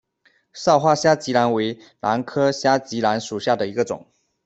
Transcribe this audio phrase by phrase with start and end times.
[0.51, 4.07] 少花虾脊兰为兰科虾脊兰属下的一个种。